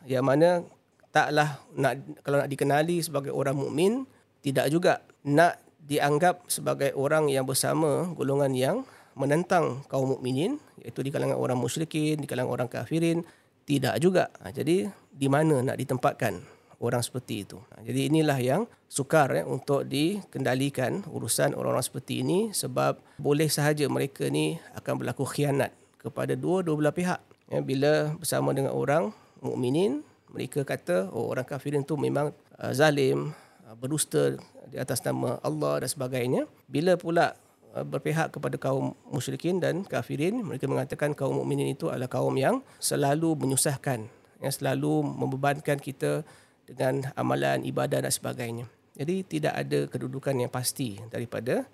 yang 0.06 0.22
mana 0.22 0.62
taklah 1.10 1.58
nak 1.74 1.98
kalau 2.22 2.38
nak 2.42 2.50
dikenali 2.50 3.02
sebagai 3.02 3.34
orang 3.34 3.56
mukmin 3.58 4.06
tidak 4.44 4.70
juga 4.70 5.02
nak 5.26 5.58
dianggap 5.86 6.46
sebagai 6.50 6.94
orang 6.94 7.30
yang 7.30 7.46
bersama 7.46 8.10
golongan 8.14 8.54
yang 8.54 8.76
menentang 9.16 9.86
kaum 9.88 10.18
mukminin 10.18 10.60
iaitu 10.84 11.00
di 11.00 11.10
kalangan 11.10 11.40
orang 11.40 11.56
musyrikin, 11.56 12.20
di 12.20 12.28
kalangan 12.28 12.52
orang 12.52 12.68
kafirin 12.68 13.24
tidak 13.66 13.98
juga. 13.98 14.30
Ha, 14.44 14.52
jadi 14.52 14.92
di 15.10 15.28
mana 15.32 15.64
nak 15.64 15.80
ditempatkan 15.80 16.44
orang 16.80 17.00
seperti 17.00 17.48
itu. 17.48 17.58
Ha, 17.72 17.82
jadi 17.84 18.12
inilah 18.12 18.38
yang 18.40 18.62
sukar 18.86 19.32
ya, 19.32 19.44
untuk 19.48 19.88
dikendalikan 19.88 21.04
urusan 21.08 21.56
orang-orang 21.56 21.84
seperti 21.84 22.20
ini 22.20 22.52
sebab 22.52 23.00
boleh 23.16 23.48
sahaja 23.48 23.88
mereka 23.88 24.28
ni 24.28 24.60
akan 24.76 25.00
berlaku 25.00 25.24
khianat 25.24 25.72
kepada 26.00 26.36
dua-dua 26.36 26.76
belah 26.76 26.94
pihak. 26.94 27.20
Ya, 27.46 27.62
bila 27.62 28.12
bersama 28.18 28.50
dengan 28.52 28.74
orang 28.74 29.14
mukminin 29.40 30.02
mereka 30.30 30.66
kata 30.66 31.08
oh, 31.14 31.32
orang 31.32 31.46
kafirin 31.46 31.86
tu 31.86 31.96
memang 31.96 32.34
uh, 32.60 32.72
zalim, 32.76 33.32
uh, 33.64 33.76
berdusta 33.78 34.36
di 34.68 34.76
atas 34.76 35.00
nama 35.00 35.38
Allah 35.40 35.80
dan 35.80 35.88
sebagainya. 35.88 36.42
Bila 36.68 36.98
pula 36.98 37.32
uh, 37.72 37.86
berpihak 37.86 38.34
kepada 38.34 38.60
kaum 38.60 38.92
musyrikin 39.08 39.62
dan 39.62 39.86
kafirin, 39.86 40.44
mereka 40.44 40.68
mengatakan 40.68 41.16
kaum 41.16 41.40
mukminin 41.40 41.72
itu 41.72 41.88
adalah 41.88 42.10
kaum 42.10 42.34
yang 42.36 42.60
selalu 42.82 43.32
menyusahkan, 43.38 44.04
yang 44.42 44.52
selalu 44.52 45.06
membebankan 45.06 45.80
kita 45.80 46.26
dengan 46.66 47.08
amalan 47.14 47.62
ibadah 47.62 48.02
dan 48.02 48.12
sebagainya. 48.12 48.66
Jadi 48.98 49.22
tidak 49.24 49.54
ada 49.54 49.86
kedudukan 49.86 50.34
yang 50.34 50.50
pasti 50.50 50.98
daripada 51.08 51.64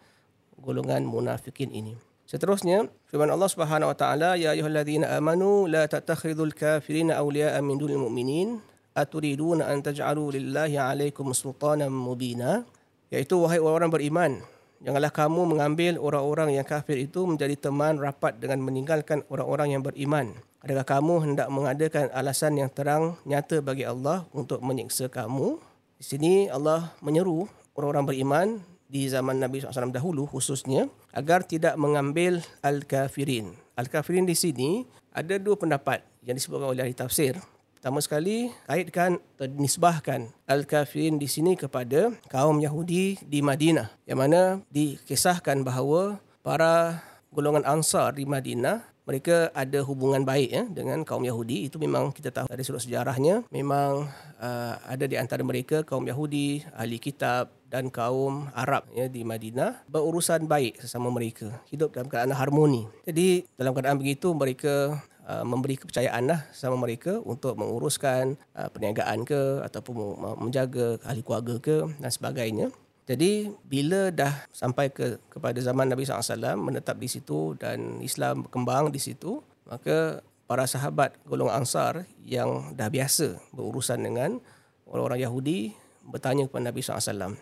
golongan 0.60 1.02
munafikin 1.08 1.72
ini. 1.72 1.96
Seterusnya, 2.28 2.86
firman 3.10 3.28
Allah 3.28 3.50
Subhanahu 3.50 3.90
wa 3.90 3.96
taala, 3.98 4.38
ya 4.38 4.54
ayyuhalladzina 4.54 5.10
amanu 5.18 5.66
la 5.66 5.84
tattakhidul 5.90 6.54
kafirina 6.54 7.18
awliya'a 7.18 7.58
min 7.60 7.76
dunil 7.76 7.98
mu'minin 7.98 8.62
aturiduna 8.92 9.68
an 9.68 9.80
taj'alu 9.80 10.38
lillahi 10.38 10.76
'alaikum 10.76 11.32
sultanan 11.32 11.92
mubina 11.92 12.64
iaitu 13.12 13.40
wahai 13.40 13.60
orang 13.60 13.92
beriman 13.92 14.40
janganlah 14.82 15.14
kamu 15.14 15.46
mengambil 15.46 15.96
orang-orang 16.02 16.58
yang 16.58 16.66
kafir 16.66 16.98
itu 16.98 17.24
menjadi 17.24 17.54
teman 17.70 17.98
rapat 18.02 18.38
dengan 18.42 18.60
meninggalkan 18.62 19.22
orang-orang 19.30 19.78
yang 19.78 19.82
beriman 19.82 20.34
adakah 20.62 20.98
kamu 20.98 21.14
hendak 21.22 21.48
mengadakan 21.48 22.10
alasan 22.12 22.58
yang 22.58 22.70
terang 22.70 23.16
nyata 23.22 23.62
bagi 23.62 23.86
Allah 23.86 24.26
untuk 24.34 24.58
menyiksa 24.60 25.06
kamu 25.08 25.58
di 26.02 26.04
sini 26.04 26.32
Allah 26.50 26.90
menyeru 26.98 27.46
orang-orang 27.78 28.04
beriman 28.10 28.48
di 28.92 29.08
zaman 29.08 29.40
Nabi 29.40 29.64
SAW 29.64 29.88
dahulu 29.88 30.28
khususnya 30.28 30.84
agar 31.16 31.48
tidak 31.48 31.80
mengambil 31.80 32.44
al-kafirin. 32.60 33.56
Al-kafirin 33.72 34.28
di 34.28 34.36
sini 34.36 34.84
ada 35.16 35.40
dua 35.40 35.56
pendapat 35.56 36.04
yang 36.28 36.36
disebutkan 36.36 36.76
oleh 36.76 36.84
ahli 36.84 36.92
tafsir. 36.92 37.40
Pertama 37.82 37.98
sekali, 37.98 38.46
kaitkan 38.70 39.18
atau 39.34 39.50
nisbahkan 39.58 40.30
Al-Kafirin 40.46 41.18
di 41.18 41.26
sini 41.26 41.58
kepada 41.58 42.14
kaum 42.30 42.62
Yahudi 42.62 43.18
di 43.26 43.42
Madinah. 43.42 43.90
Yang 44.06 44.18
mana 44.22 44.40
dikisahkan 44.70 45.66
bahawa 45.66 46.22
para 46.46 47.02
golongan 47.34 47.66
Ansar 47.66 48.14
di 48.14 48.22
Madinah 48.22 48.86
mereka 49.02 49.50
ada 49.50 49.82
hubungan 49.82 50.22
baik 50.22 50.50
ya 50.54 50.62
dengan 50.70 51.02
kaum 51.02 51.26
Yahudi. 51.26 51.66
Itu 51.66 51.82
memang 51.82 52.14
kita 52.14 52.30
tahu 52.30 52.46
dari 52.46 52.62
sudut 52.62 52.86
sejarahnya. 52.86 53.42
Memang 53.50 54.06
uh, 54.38 54.74
ada 54.86 55.02
di 55.10 55.18
antara 55.18 55.42
mereka 55.42 55.82
kaum 55.82 56.06
Yahudi 56.06 56.62
ahli 56.78 57.02
kitab 57.02 57.50
dan 57.66 57.90
kaum 57.90 58.46
Arab 58.54 58.86
ya 58.94 59.10
di 59.10 59.26
Madinah 59.26 59.90
berurusan 59.90 60.46
baik 60.46 60.78
sesama 60.78 61.10
mereka. 61.10 61.50
Hidup 61.66 61.90
dalam 61.90 62.06
keadaan 62.06 62.30
harmoni. 62.38 62.86
Jadi 63.02 63.42
dalam 63.58 63.74
keadaan 63.74 63.98
begitu 63.98 64.30
mereka 64.38 65.02
uh, 65.26 65.44
memberi 65.46 65.78
kepercayaan 65.78 66.28
lah 66.30 66.40
sama 66.54 66.78
mereka 66.78 67.18
untuk 67.22 67.58
menguruskan 67.58 68.38
uh, 68.54 68.68
perniagaan 68.70 69.26
ke 69.26 69.62
ataupun 69.66 70.18
menjaga 70.40 70.98
ahli 71.06 71.22
keluarga 71.22 71.58
ke 71.58 71.76
dan 71.98 72.10
sebagainya. 72.10 72.68
Jadi 73.02 73.50
bila 73.66 74.14
dah 74.14 74.46
sampai 74.54 74.94
ke 74.94 75.18
kepada 75.26 75.58
zaman 75.58 75.90
Nabi 75.90 76.06
SAW 76.06 76.54
menetap 76.54 77.02
di 77.02 77.10
situ 77.10 77.58
dan 77.58 77.98
Islam 77.98 78.46
berkembang 78.46 78.94
di 78.94 79.02
situ, 79.02 79.42
maka 79.66 80.22
para 80.46 80.68
sahabat 80.70 81.18
golongan 81.26 81.66
Ansar 81.66 82.06
yang 82.22 82.76
dah 82.78 82.86
biasa 82.86 83.42
berurusan 83.50 84.06
dengan 84.06 84.38
orang-orang 84.86 85.26
Yahudi 85.26 85.74
bertanya 86.06 86.46
kepada 86.46 86.70
Nabi 86.70 86.80
SAW, 86.82 87.34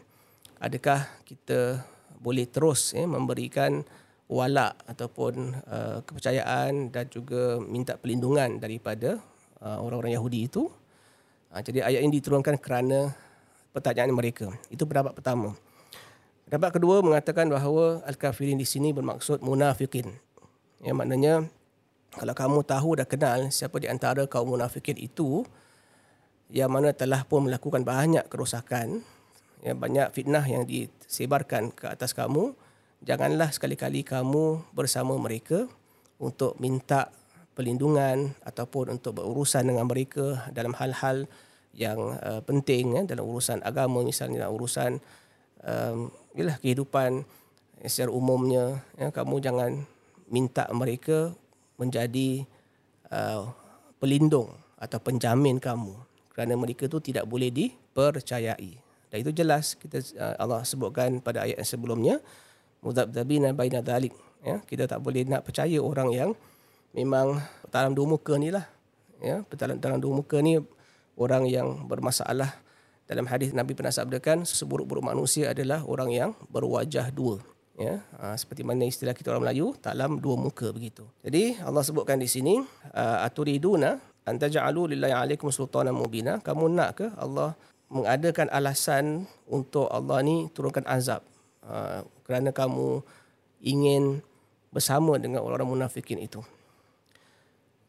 adakah 0.60 1.08
kita 1.28 1.84
boleh 2.20 2.44
terus 2.48 2.92
eh, 2.92 3.08
memberikan 3.08 3.84
wala 4.30 4.78
ataupun 4.86 5.58
uh, 5.66 5.98
kepercayaan 6.06 6.94
dan 6.94 7.10
juga 7.10 7.58
minta 7.58 7.98
perlindungan 7.98 8.62
daripada 8.62 9.18
uh, 9.58 9.82
orang-orang 9.82 10.14
Yahudi 10.14 10.46
itu? 10.46 10.70
Uh, 11.50 11.58
jadi 11.58 11.82
ayat 11.82 12.06
ini 12.06 12.22
diturunkan 12.22 12.54
kerana 12.62 13.10
pertanyaan 13.74 14.14
mereka. 14.14 14.54
Itu 14.70 14.86
pendapat 14.86 15.18
pertama. 15.18 15.58
Pendapat 16.46 16.78
kedua 16.78 17.02
mengatakan 17.02 17.50
bahawa 17.50 18.06
al-kafirin 18.06 18.54
di 18.54 18.66
sini 18.66 18.94
bermaksud 18.94 19.42
munafikin. 19.42 20.14
Yang 20.78 20.96
maknanya 20.96 21.34
kalau 22.14 22.34
kamu 22.34 22.58
tahu 22.66 22.90
dah 23.02 23.06
kenal 23.06 23.50
siapa 23.50 23.82
di 23.82 23.90
antara 23.90 24.26
kaum 24.30 24.54
munafikin 24.54 24.98
itu 24.98 25.42
yang 26.50 26.70
mana 26.70 26.90
telah 26.90 27.22
pun 27.22 27.46
melakukan 27.46 27.86
banyak 27.86 28.26
kerosakan, 28.26 29.06
yang 29.62 29.78
banyak 29.78 30.10
fitnah 30.10 30.42
yang 30.42 30.66
disebarkan 30.66 31.70
ke 31.70 31.86
atas 31.86 32.10
kamu, 32.10 32.54
janganlah 33.00 33.48
sekali-kali 33.48 34.04
kamu 34.04 34.60
bersama 34.76 35.16
mereka 35.16 35.64
untuk 36.20 36.56
minta 36.60 37.08
perlindungan 37.56 38.36
ataupun 38.44 38.96
untuk 39.00 39.20
berurusan 39.20 39.68
dengan 39.68 39.88
mereka 39.88 40.48
dalam 40.52 40.76
hal-hal 40.76 41.24
yang 41.72 42.16
uh, 42.20 42.40
penting 42.44 42.96
ya, 42.96 43.02
dalam 43.06 43.24
urusan 43.26 43.62
agama 43.64 44.04
misalnya 44.04 44.46
dalam 44.46 44.54
urusan 44.56 45.00
um, 45.64 46.12
yalah 46.36 46.56
kehidupan 46.60 47.24
secara 47.84 48.12
umumnya 48.12 48.84
ya, 49.00 49.08
kamu 49.08 49.40
jangan 49.40 49.70
minta 50.28 50.68
mereka 50.76 51.32
menjadi 51.80 52.44
uh, 53.08 53.48
pelindung 53.96 54.52
atau 54.76 54.98
penjamin 55.00 55.56
kamu 55.56 55.96
kerana 56.32 56.54
mereka 56.56 56.88
tu 56.88 57.00
tidak 57.00 57.24
boleh 57.28 57.48
dipercayai. 57.48 58.72
Dan 59.10 59.16
itu 59.20 59.32
jelas 59.34 59.74
kita 59.74 60.00
uh, 60.20 60.36
Allah 60.38 60.62
sebutkan 60.62 61.18
pada 61.18 61.44
ayat 61.44 61.60
yang 61.60 61.70
sebelumnya 61.70 62.16
mudzabzabina 62.80 63.52
baina 63.52 63.84
dzalik 63.84 64.12
ya 64.40 64.60
kita 64.64 64.88
tak 64.88 65.04
boleh 65.04 65.24
nak 65.28 65.44
percaya 65.44 65.76
orang 65.80 66.10
yang 66.12 66.30
memang 66.94 67.38
dalam 67.70 67.94
dua 67.94 68.06
muka 68.06 68.34
ni 68.36 68.50
lah. 68.50 68.66
Ya, 69.20 69.44
dalam, 69.52 69.76
dalam 69.78 69.98
dua 70.00 70.12
muka 70.16 70.40
ni 70.40 70.56
orang 71.20 71.44
yang 71.46 71.86
bermasalah. 71.86 72.56
Dalam 73.04 73.26
hadis 73.26 73.50
Nabi 73.50 73.74
pernah 73.74 73.90
sabdakan 73.90 74.46
seburuk-buruk 74.46 75.02
manusia 75.02 75.50
adalah 75.50 75.82
orang 75.82 76.10
yang 76.14 76.30
berwajah 76.48 77.10
dua. 77.10 77.42
Ya, 77.80 78.04
ha, 78.20 78.36
seperti 78.36 78.60
mana 78.60 78.84
istilah 78.84 79.16
kita 79.16 79.32
orang 79.32 79.48
Melayu, 79.48 79.72
dalam 79.80 80.20
dua 80.20 80.36
muka 80.36 80.68
begitu. 80.68 81.08
Jadi 81.24 81.56
Allah 81.64 81.80
sebutkan 81.80 82.20
di 82.20 82.28
sini 82.28 82.60
aturiduna 82.94 83.96
antaja'alu 84.28 84.94
lillahi 84.96 85.14
alaikum 85.16 85.48
sultanan 85.48 85.96
mubina. 85.96 86.38
Kamu 86.44 86.70
nak 86.70 86.90
ke 87.02 87.06
Allah 87.16 87.56
mengadakan 87.90 88.46
alasan 88.52 89.26
untuk 89.50 89.90
Allah 89.90 90.22
ni 90.22 90.46
turunkan 90.54 90.86
azab 90.86 91.26
uh, 91.64 92.04
kerana 92.24 92.52
kamu 92.52 93.02
ingin 93.60 94.24
bersama 94.70 95.18
dengan 95.18 95.42
orang-orang 95.42 95.80
munafikin 95.84 96.22
itu. 96.22 96.40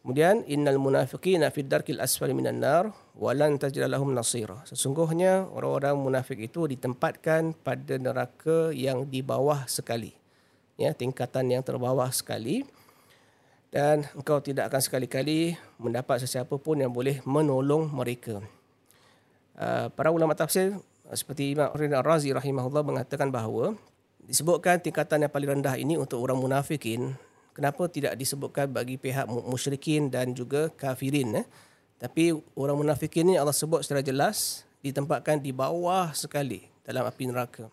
Kemudian 0.02 0.42
innal 0.50 0.82
munafiqina 0.82 1.54
fid 1.54 1.70
darkil 1.70 2.02
asfali 2.02 2.34
minan 2.34 2.58
nar 2.58 2.90
wa 3.14 3.32
lan 3.38 3.62
tajid 3.62 3.86
lahum 3.86 4.18
nasira. 4.18 4.66
Sesungguhnya 4.66 5.46
orang-orang 5.46 5.94
munafik 5.94 6.42
itu 6.42 6.66
ditempatkan 6.66 7.54
pada 7.54 8.02
neraka 8.02 8.74
yang 8.74 9.06
di 9.06 9.22
bawah 9.22 9.62
sekali. 9.70 10.18
Ya, 10.82 10.98
tingkatan 10.98 11.54
yang 11.54 11.62
terbawah 11.62 12.10
sekali. 12.10 12.66
Dan 13.70 14.10
engkau 14.18 14.42
tidak 14.42 14.74
akan 14.74 14.82
sekali-kali 14.82 15.54
mendapat 15.78 16.26
sesiapa 16.26 16.58
pun 16.58 16.82
yang 16.82 16.90
boleh 16.90 17.22
menolong 17.22 17.88
mereka. 17.94 18.42
Uh, 19.54 19.88
para 19.94 20.10
ulama 20.10 20.34
tafsir 20.34 20.82
seperti 21.14 21.56
Imam 21.56 21.72
Ridha 21.76 22.00
Razi 22.00 22.32
rahimahullah 22.32 22.84
mengatakan 22.84 23.30
bahawa 23.30 23.76
disebutkan 24.24 24.80
tingkatan 24.80 25.28
yang 25.28 25.32
paling 25.32 25.60
rendah 25.60 25.76
ini 25.76 26.00
untuk 26.00 26.24
orang 26.24 26.40
munafikin 26.40 27.16
kenapa 27.52 27.88
tidak 27.92 28.16
disebutkan 28.16 28.72
bagi 28.72 28.96
pihak 28.96 29.28
musyrikin 29.28 30.08
dan 30.08 30.32
juga 30.32 30.72
kafirin 30.72 31.44
eh? 31.44 31.48
tapi 32.02 32.34
orang 32.58 32.82
munafikin 32.82 33.30
ni 33.30 33.36
Allah 33.38 33.54
sebut 33.54 33.86
secara 33.86 34.02
jelas 34.02 34.66
ditempatkan 34.82 35.38
di 35.38 35.54
bawah 35.54 36.10
sekali 36.18 36.66
dalam 36.82 37.06
api 37.06 37.30
neraka. 37.30 37.70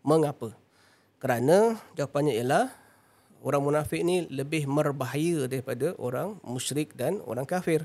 Mengapa? 0.00 0.56
Kerana 1.20 1.76
jawapannya 1.92 2.40
ialah 2.40 2.72
orang 3.44 3.60
munafik 3.60 4.00
ni 4.00 4.24
lebih 4.32 4.64
berbahaya 4.64 5.44
daripada 5.44 5.92
orang 6.00 6.40
musyrik 6.40 6.96
dan 6.96 7.20
orang 7.28 7.44
kafir. 7.44 7.84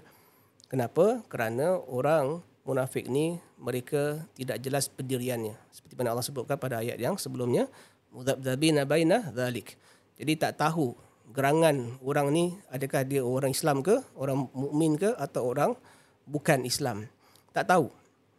Kenapa? 0.71 1.19
Kerana 1.28 1.76
orang 1.91 2.39
munafik 2.65 3.06
ni 3.08 3.38
mereka 3.62 4.25
tidak 4.34 4.58
jelas 4.60 4.89
pendiriannya 4.89 5.54
seperti 5.69 5.93
mana 5.95 6.17
Allah 6.17 6.25
sebutkan 6.25 6.58
pada 6.58 6.82
ayat 6.82 6.97
yang 6.97 7.15
sebelumnya 7.15 7.69
mudzabzabina 8.10 8.84
baina 8.89 9.32
dzalik 9.32 9.78
jadi 10.17 10.34
tak 10.39 10.60
tahu 10.60 10.95
gerangan 11.36 11.97
orang 12.04 12.28
ni 12.30 12.45
adakah 12.69 13.01
dia 13.08 13.21
orang 13.23 13.51
Islam 13.51 13.82
ke, 13.82 13.99
orang 14.15 14.47
mukmin 14.54 14.99
ke 14.99 15.12
atau 15.17 15.51
orang 15.51 15.73
bukan 16.23 16.63
Islam. 16.67 17.10
Tak 17.56 17.71
tahu. 17.71 17.89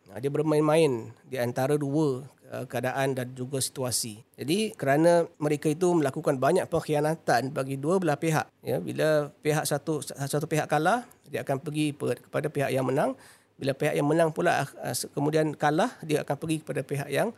Dia 0.07 0.31
bermain-main 0.31 1.11
di 1.27 1.37
antara 1.37 1.75
dua 1.75 2.23
uh, 2.49 2.65
keadaan 2.71 3.19
dan 3.19 3.35
juga 3.35 3.59
situasi. 3.59 4.23
Jadi 4.39 4.73
kerana 4.73 5.27
mereka 5.37 5.67
itu 5.67 5.91
melakukan 5.93 6.39
banyak 6.39 6.65
pengkhianatan 6.71 7.51
bagi 7.51 7.75
dua 7.75 7.99
belah 7.99 8.17
pihak. 8.17 8.47
Ya, 8.63 8.79
bila 8.79 9.35
pihak 9.43 9.67
satu 9.67 10.01
satu 10.07 10.47
pihak 10.47 10.71
kalah, 10.71 11.03
dia 11.27 11.43
akan 11.43 11.59
pergi 11.59 11.91
kepada 11.93 12.47
pihak 12.47 12.71
yang 12.71 12.87
menang. 12.87 13.19
Bila 13.57 13.73
pihak 13.73 13.97
yang 13.97 14.05
menang 14.05 14.31
pula 14.33 14.65
uh, 14.65 14.97
kemudian 15.17 15.57
kalah, 15.57 15.97
dia 16.05 16.21
akan 16.21 16.37
pergi 16.37 16.57
kepada 16.61 16.81
pihak 16.85 17.09
yang 17.09 17.33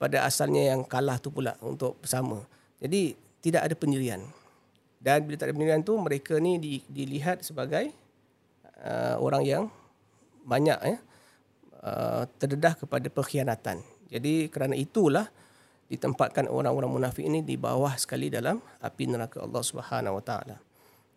pada 0.00 0.24
asalnya 0.24 0.72
yang 0.72 0.80
kalah 0.88 1.20
tu 1.20 1.28
pula 1.28 1.52
untuk 1.60 2.00
bersama. 2.00 2.40
Jadi 2.80 3.12
tidak 3.44 3.68
ada 3.68 3.74
pendirian. 3.76 4.24
Dan 5.00 5.24
bila 5.28 5.36
tak 5.36 5.52
ada 5.52 5.54
pendirian 5.56 5.84
tu 5.84 5.96
mereka 6.00 6.40
ni 6.40 6.56
di, 6.56 6.80
dilihat 6.88 7.44
sebagai 7.44 7.92
uh, 8.80 9.20
orang 9.20 9.44
yang 9.44 9.62
banyak 10.44 10.80
ya 10.80 10.96
uh, 11.84 12.24
terdedah 12.40 12.76
kepada 12.76 13.12
pengkhianatan. 13.12 13.84
Jadi 14.08 14.48
kerana 14.48 14.72
itulah 14.72 15.28
ditempatkan 15.92 16.48
orang-orang 16.48 16.88
munafik 16.88 17.26
ini 17.26 17.44
di 17.44 17.60
bawah 17.60 17.92
sekali 18.00 18.32
dalam 18.32 18.62
api 18.80 19.04
neraka 19.10 19.44
Allah 19.44 19.60
Subhanahu 19.60 20.16
Wa 20.20 20.24
Taala. 20.24 20.56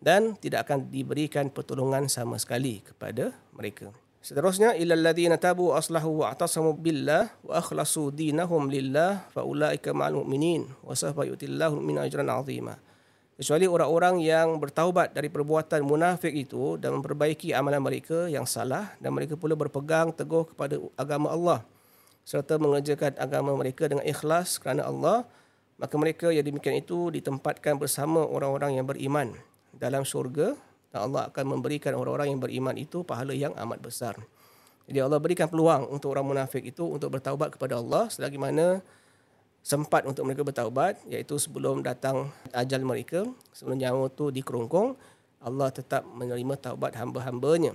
Dan 0.04 0.36
tidak 0.36 0.68
akan 0.68 0.92
diberikan 0.92 1.48
pertolongan 1.48 2.12
sama 2.12 2.36
sekali 2.36 2.84
kepada 2.84 3.32
mereka. 3.56 3.88
Seterusnya 4.24 4.72
ilal 4.72 5.04
ladzina 5.04 5.36
tabu 5.36 5.76
aslahu 5.76 6.24
wa 6.24 6.32
atasamu 6.32 6.72
billah 6.72 7.28
wa 7.44 7.60
akhlasu 7.60 8.08
dinahum 8.08 8.72
lillah 8.72 9.20
fa 9.28 9.44
ulaika 9.44 9.92
ma'al 9.92 10.16
mu'minin 10.16 10.64
wa 10.80 10.96
sawfa 10.96 11.28
yu'tillahu 11.28 11.76
min 11.84 12.00
ajran 12.00 12.24
'azima. 12.32 12.80
Kecuali 13.36 13.68
orang-orang 13.68 14.24
yang 14.24 14.56
bertaubat 14.56 15.12
dari 15.12 15.28
perbuatan 15.28 15.84
munafik 15.84 16.32
itu 16.32 16.80
dan 16.80 16.96
memperbaiki 16.96 17.52
amalan 17.52 17.84
mereka 17.84 18.24
yang 18.24 18.48
salah 18.48 18.96
dan 18.96 19.12
mereka 19.12 19.36
pula 19.36 19.52
berpegang 19.52 20.08
teguh 20.16 20.48
kepada 20.56 20.80
agama 20.96 21.28
Allah 21.28 21.60
serta 22.24 22.56
mengerjakan 22.56 23.20
agama 23.20 23.52
mereka 23.52 23.92
dengan 23.92 24.08
ikhlas 24.08 24.56
kerana 24.56 24.88
Allah 24.88 25.28
maka 25.76 26.00
mereka 26.00 26.32
yang 26.32 26.48
demikian 26.48 26.80
itu 26.80 27.12
ditempatkan 27.12 27.76
bersama 27.76 28.24
orang-orang 28.24 28.80
yang 28.80 28.88
beriman 28.88 29.36
dalam 29.76 30.00
syurga 30.08 30.56
dan 30.94 31.10
Allah 31.10 31.26
akan 31.26 31.58
memberikan 31.58 31.90
orang-orang 31.98 32.30
yang 32.30 32.38
beriman 32.38 32.78
itu 32.78 33.02
pahala 33.02 33.34
yang 33.34 33.50
amat 33.58 33.82
besar. 33.82 34.14
Jadi 34.86 35.02
Allah 35.02 35.18
berikan 35.18 35.50
peluang 35.50 35.90
untuk 35.90 36.14
orang 36.14 36.22
munafik 36.22 36.62
itu 36.62 36.86
untuk 36.86 37.10
bertaubat 37.18 37.50
kepada 37.50 37.82
Allah 37.82 38.06
selagi 38.06 38.38
mana 38.38 38.78
sempat 39.58 40.06
untuk 40.06 40.22
mereka 40.22 40.46
bertaubat 40.46 41.02
iaitu 41.10 41.34
sebelum 41.34 41.82
datang 41.82 42.30
ajal 42.54 42.86
mereka 42.86 43.26
sebelum 43.50 43.74
nyawa 43.74 44.06
tu 44.06 44.30
dikerongkong 44.30 44.94
Allah 45.42 45.74
tetap 45.74 46.06
menerima 46.06 46.54
taubat 46.62 46.94
hamba-hambanya. 46.94 47.74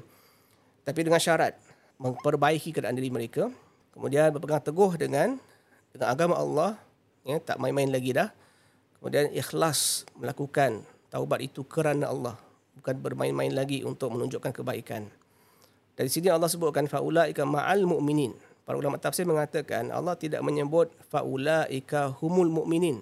Tapi 0.88 1.03
dengan 1.03 1.19
syarat 1.19 1.60
memperbaiki 1.99 2.71
keadaan 2.71 2.95
diri 2.95 3.12
mereka 3.12 3.51
kemudian 3.91 4.32
berpegang 4.32 4.63
teguh 4.63 4.95
dengan 4.95 5.36
dengan 5.91 6.08
agama 6.08 6.39
Allah 6.39 6.79
ya 7.27 7.36
tak 7.43 7.60
main-main 7.60 7.91
lagi 7.91 8.15
dah. 8.15 8.32
Kemudian 9.03 9.27
ikhlas 9.36 10.08
melakukan 10.15 10.88
taubat 11.12 11.43
itu 11.43 11.67
kerana 11.67 12.08
Allah 12.08 12.39
bukan 12.80 12.96
bermain-main 13.04 13.52
lagi 13.52 13.84
untuk 13.84 14.15
menunjukkan 14.15 14.56
kebaikan 14.56 15.12
dari 16.00 16.08
sini 16.08 16.32
Allah 16.32 16.48
sebutkan 16.48 16.88
faulaika 16.88 17.44
ma'al 17.44 17.84
mu'minin 17.84 18.32
Para 18.70 18.78
ulama 18.78 19.02
tafsir 19.02 19.26
mengatakan 19.26 19.89
Allah 19.89 20.13
tidak 20.13 20.46
menyebut 20.46 20.94
faulaika 21.10 22.13
humul 22.22 22.54
mu'minin 22.54 23.02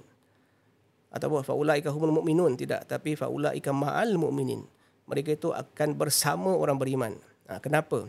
ataupun 1.12 1.44
faulaika 1.44 1.92
humul 1.92 2.24
mu'minun 2.24 2.56
tidak 2.56 2.88
tapi 2.88 3.20
faulaika 3.20 3.76
ma'al 3.76 4.16
mu'minin. 4.16 4.64
Mereka 5.12 5.36
itu 5.36 5.52
akan 5.52 5.92
bersama 5.92 6.56
orang 6.56 6.80
beriman. 6.80 7.20
Ha, 7.52 7.60
kenapa? 7.60 8.08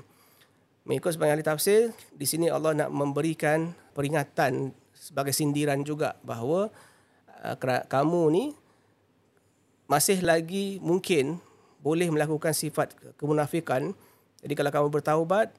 Mengikut 0.87 1.19
sebagian 1.19 1.35
ahli 1.35 1.43
tafsir, 1.43 1.91
di 2.15 2.31
sini 2.31 2.47
Allah 2.47 2.79
nak 2.79 2.95
memberikan 2.95 3.75
peringatan 3.91 4.71
sebagai 4.95 5.35
sindiran 5.35 5.83
juga 5.83 6.15
bahawa 6.23 6.71
uh, 7.43 7.57
kamu 7.91 8.23
ni 8.39 8.45
masih 9.91 10.23
lagi 10.23 10.79
mungkin 10.79 11.43
boleh 11.79 12.11
melakukan 12.11 12.55
sifat 12.55 12.95
kemunafikan. 13.19 13.95
Jadi 14.43 14.53
kalau 14.55 14.71
kamu 14.71 14.88
bertaubat, 15.01 15.51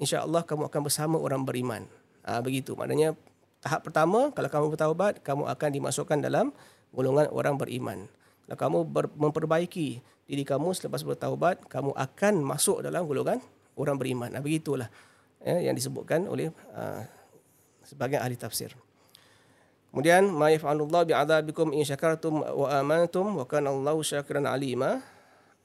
insya-Allah 0.00 0.44
kamu 0.44 0.68
akan 0.68 0.80
bersama 0.84 1.16
orang 1.20 1.44
beriman. 1.44 1.84
Ha, 2.24 2.40
begitu. 2.40 2.72
Maknanya 2.78 3.18
tahap 3.60 3.84
pertama 3.84 4.30
kalau 4.32 4.48
kamu 4.48 4.66
bertaubat, 4.76 5.12
kamu 5.20 5.48
akan 5.48 5.68
dimasukkan 5.72 6.18
dalam 6.22 6.54
golongan 6.92 7.28
orang 7.32 7.56
beriman. 7.60 7.98
Kalau 8.46 8.58
kamu 8.58 8.78
ber- 8.88 9.14
memperbaiki 9.16 10.00
diri 10.28 10.44
kamu 10.44 10.72
selepas 10.76 11.02
bertaubat, 11.04 11.66
kamu 11.68 11.92
akan 11.92 12.34
masuk 12.44 12.80
dalam 12.80 13.04
golongan 13.04 13.40
orang 13.76 13.96
beriman. 14.00 14.30
Ha, 14.32 14.40
begitulah 14.40 14.88
ya, 15.44 15.58
yang 15.60 15.74
disebutkan 15.76 16.28
oleh 16.30 16.52
uh, 16.72 17.02
sebagian 17.84 18.22
ahli 18.22 18.38
tafsir. 18.38 18.72
Kemudian 19.92 20.24
ma 20.32 20.48
yaf'alullahu 20.48 21.04
bi'adzabikum 21.04 21.76
in 21.76 21.84
syakartum 21.84 22.40
wa 22.40 22.68
amantum 22.80 23.36
wa 23.36 23.44
kana 23.44 23.68
Allahu 23.68 24.00
syakiran 24.00 24.48
alima 24.48 25.04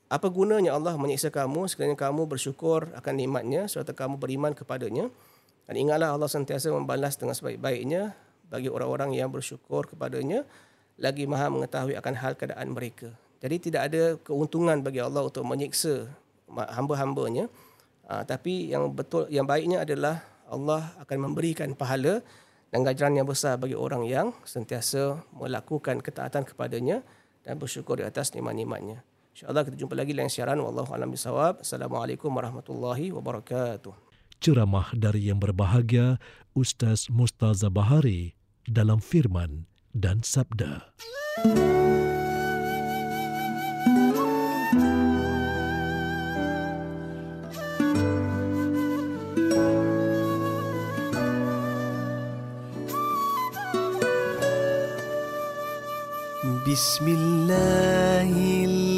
apa 0.07 0.31
gunanya 0.31 0.71
Allah 0.71 0.95
menyiksa 0.95 1.27
kamu 1.27 1.67
sekiranya 1.67 1.99
kamu 1.99 2.31
bersyukur 2.31 2.87
akan 2.95 3.13
nikmatnya 3.19 3.67
serta 3.67 3.91
kamu 3.91 4.15
beriman 4.15 4.55
kepadanya? 4.55 5.11
Dan 5.67 5.75
ingatlah 5.75 6.15
Allah 6.15 6.31
sentiasa 6.31 6.71
membalas 6.71 7.19
dengan 7.19 7.35
sebaik-baiknya 7.35 8.15
bagi 8.47 8.71
orang-orang 8.71 9.19
yang 9.19 9.27
bersyukur 9.27 9.83
kepadanya 9.83 10.47
lagi 10.95 11.27
maha 11.27 11.51
mengetahui 11.51 11.99
akan 11.99 12.13
hal 12.15 12.33
keadaan 12.39 12.71
mereka. 12.71 13.11
Jadi 13.43 13.69
tidak 13.69 13.81
ada 13.91 14.03
keuntungan 14.23 14.79
bagi 14.81 15.03
Allah 15.03 15.27
untuk 15.27 15.43
menyiksa 15.43 16.07
hamba-hambanya. 16.49 17.51
Uh, 18.07 18.23
tapi 18.23 18.71
yang 18.71 18.87
betul 18.95 19.27
yang 19.27 19.43
baiknya 19.43 19.83
adalah 19.83 20.23
Allah 20.47 20.95
akan 21.03 21.27
memberikan 21.27 21.75
pahala 21.75 22.23
dan 22.71 22.87
ganjaran 22.87 23.19
yang 23.19 23.27
besar 23.27 23.59
bagi 23.59 23.75
orang 23.75 24.07
yang 24.07 24.31
sentiasa 24.47 25.19
melakukan 25.35 25.99
ketaatan 25.99 26.47
kepadanya 26.47 27.03
dan 27.43 27.59
bersyukur 27.59 27.99
di 27.99 28.07
atas 28.07 28.31
nikmat-nikmatnya. 28.31 29.03
InsyaAllah 29.37 29.69
kita 29.69 29.77
jumpa 29.77 29.93
lagi 29.93 30.17
lain 30.17 30.33
siaran. 30.33 30.57
Wallahu 30.57 30.97
alam 30.97 31.13
bisawab. 31.13 31.61
Assalamualaikum 31.61 32.33
warahmatullahi 32.33 33.13
wabarakatuh. 33.13 33.93
Ceramah 34.41 34.89
dari 34.97 35.29
yang 35.29 35.37
berbahagia, 35.37 36.17
Ustaz 36.57 37.05
Mustaza 37.05 37.69
Bahari 37.69 38.33
dalam 38.65 38.97
firman 38.97 39.69
dan 39.93 40.25
sabda. 40.25 40.89
Bismillahirrahmanirrahim. 56.65 58.86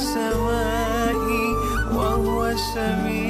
السماء 0.00 1.16
وهو 1.94 2.56
سميع 2.74 3.29